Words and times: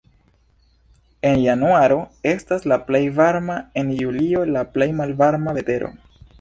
En 1.31 1.37
januaro 1.43 1.99
estas 2.31 2.65
la 2.73 2.79
plej 2.89 3.03
varma, 3.21 3.61
en 3.85 3.95
julio 4.01 4.43
la 4.57 4.67
plej 4.79 4.91
malvarma 5.03 5.59
vetero. 5.63 5.97